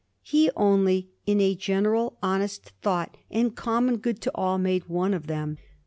[0.23, 5.27] He only in a general honest thought, and common good to all, made one of
[5.27, 5.59] them.